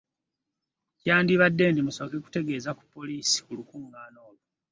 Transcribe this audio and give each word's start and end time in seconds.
Kyandibadde 0.99 1.65
nti 1.69 1.81
musooka 1.87 2.15
kutegeeza 2.23 2.71
ku 2.77 2.83
poliisi 2.93 3.37
ku 3.45 3.51
lukungaana 3.57 4.19
olwo. 4.29 4.47